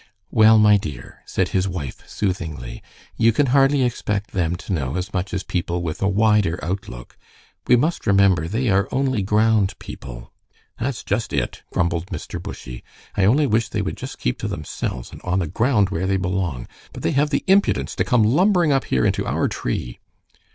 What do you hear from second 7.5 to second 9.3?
We must remember they are only